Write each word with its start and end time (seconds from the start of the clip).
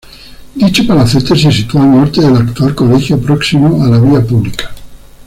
Dicho 0.55 0.87
palacete 0.87 1.35
se 1.37 1.51
sitúa 1.51 1.83
al 1.83 1.91
norte 1.91 2.21
del 2.21 2.35
actual 2.35 2.73
colegio, 2.73 3.21
próximo 3.21 3.83
a 3.83 3.87
la 3.87 3.99
vía 3.99 4.25
pública. 4.25 4.71